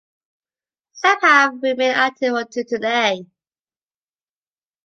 Some 0.93 1.19
have 1.21 1.61
remained 1.61 1.93
active 1.93 2.33
until 2.33 2.63
today. 2.65 3.27